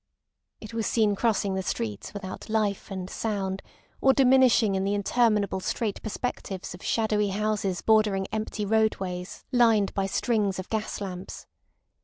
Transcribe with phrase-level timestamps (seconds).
[0.59, 3.61] It was seen crossing the streets without life and sound,
[4.01, 10.07] or diminishing in the interminable straight perspectives of shadowy houses bordering empty roadways lined by
[10.07, 11.45] strings of gas lamps.